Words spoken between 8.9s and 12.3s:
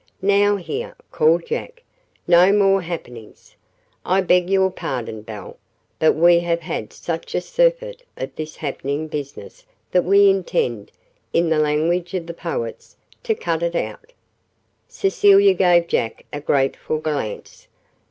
business that we intend, in the language of